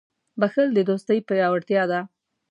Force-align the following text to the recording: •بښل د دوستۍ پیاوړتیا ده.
•بښل 0.39 0.67
د 0.73 0.79
دوستۍ 0.89 1.19
پیاوړتیا 1.27 1.83
ده. 1.91 1.99